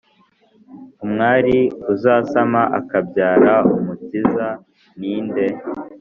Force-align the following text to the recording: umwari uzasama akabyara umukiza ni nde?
umwari 1.05 1.57
uzasama 1.93 2.61
akabyara 2.79 3.55
umukiza 3.75 4.47
ni 4.99 5.15
nde? 5.25 5.45